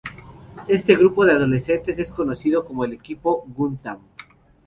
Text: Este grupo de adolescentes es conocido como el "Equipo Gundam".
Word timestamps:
Este 0.67 0.95
grupo 0.95 1.25
de 1.27 1.33
adolescentes 1.33 1.99
es 1.99 2.11
conocido 2.11 2.65
como 2.65 2.85
el 2.85 2.93
"Equipo 2.93 3.43
Gundam". 3.55 3.99